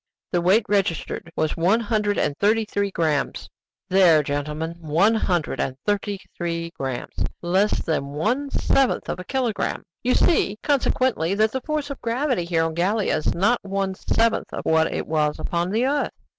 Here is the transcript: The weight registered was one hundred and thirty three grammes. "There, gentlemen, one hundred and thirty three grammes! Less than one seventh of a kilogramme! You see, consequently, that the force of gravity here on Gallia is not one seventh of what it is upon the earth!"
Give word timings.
The 0.31 0.41
weight 0.41 0.65
registered 0.67 1.31
was 1.35 1.55
one 1.55 1.79
hundred 1.79 2.17
and 2.17 2.35
thirty 2.39 2.65
three 2.65 2.89
grammes. 2.89 3.47
"There, 3.87 4.23
gentlemen, 4.23 4.77
one 4.79 5.13
hundred 5.13 5.59
and 5.59 5.77
thirty 5.85 6.17
three 6.35 6.71
grammes! 6.71 7.23
Less 7.43 7.83
than 7.85 8.07
one 8.07 8.49
seventh 8.49 9.09
of 9.09 9.19
a 9.19 9.23
kilogramme! 9.23 9.83
You 10.01 10.15
see, 10.15 10.57
consequently, 10.63 11.35
that 11.35 11.51
the 11.51 11.61
force 11.61 11.91
of 11.91 12.01
gravity 12.01 12.45
here 12.45 12.63
on 12.63 12.73
Gallia 12.73 13.15
is 13.15 13.35
not 13.35 13.63
one 13.63 13.93
seventh 13.93 14.51
of 14.51 14.65
what 14.65 14.91
it 14.91 15.05
is 15.07 15.37
upon 15.37 15.69
the 15.69 15.85
earth!" 15.85 16.09